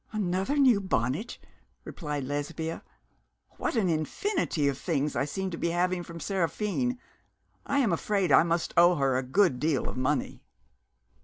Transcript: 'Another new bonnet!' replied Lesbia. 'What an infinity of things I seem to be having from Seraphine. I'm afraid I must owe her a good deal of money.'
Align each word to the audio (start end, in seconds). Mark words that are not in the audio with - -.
'Another 0.11 0.57
new 0.57 0.81
bonnet!' 0.81 1.37
replied 1.85 2.23
Lesbia. 2.23 2.81
'What 3.57 3.75
an 3.75 3.87
infinity 3.87 4.67
of 4.67 4.75
things 4.79 5.15
I 5.15 5.25
seem 5.25 5.51
to 5.51 5.57
be 5.59 5.69
having 5.69 6.01
from 6.01 6.19
Seraphine. 6.19 6.97
I'm 7.67 7.93
afraid 7.93 8.31
I 8.31 8.41
must 8.41 8.73
owe 8.75 8.95
her 8.95 9.15
a 9.15 9.21
good 9.21 9.59
deal 9.59 9.87
of 9.87 9.97
money.' 9.97 10.41